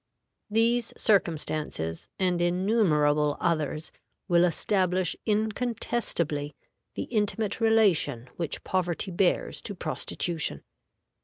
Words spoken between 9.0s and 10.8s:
bears to prostitution.